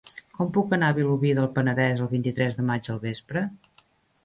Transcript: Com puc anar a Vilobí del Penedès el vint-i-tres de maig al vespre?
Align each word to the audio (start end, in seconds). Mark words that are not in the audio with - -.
Com 0.35 0.47
puc 0.53 0.71
anar 0.77 0.89
a 0.93 0.95
Vilobí 0.99 1.35
del 1.41 1.51
Penedès 1.59 2.03
el 2.07 2.11
vint-i-tres 2.15 2.59
de 2.61 2.67
maig 2.73 2.91
al 2.95 3.05
vespre? 3.07 3.47